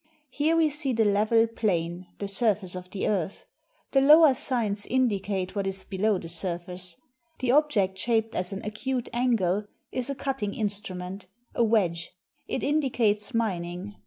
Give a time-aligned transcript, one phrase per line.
[0.31, 3.45] Here we see the level plain— the surface of the earth.
[3.91, 6.97] The lower signs indicate what is below the surface.
[7.37, 12.13] The object shaped as an acute angle is a cutting instrument— a wedge;
[12.47, 13.93] it indicates mining.